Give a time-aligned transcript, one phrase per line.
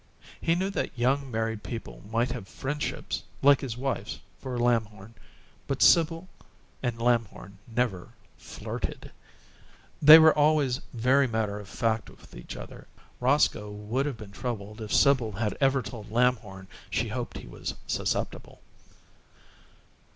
[0.41, 5.13] He knew that young married people might have friendships, like his wife's for Lamhorn;
[5.67, 6.27] but Sibyl
[6.81, 9.11] and Lamhorn never "flirted"
[10.01, 12.87] they were always very matter of fact with each other.
[13.19, 17.75] Roscoe would have been troubled if Sibyl had ever told Lamhorn she hoped he was
[17.85, 18.59] susceptible.